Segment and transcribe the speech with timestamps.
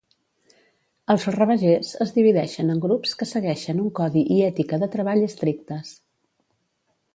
[1.15, 5.97] Els Ravagers es divideixen en grups que segueixen un codi i ètica de treball estrictes.